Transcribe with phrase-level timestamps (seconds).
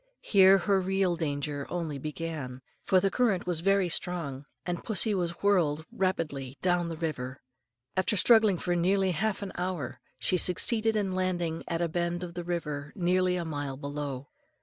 [0.23, 5.43] Here her real danger only began, for the current was very strong, and pussy was
[5.43, 7.43] whirled rapidly down the river.
[7.95, 12.33] After struggling for nearly half an hour, she succeeded in landing at a bend of
[12.33, 14.29] the river nearly a mile below.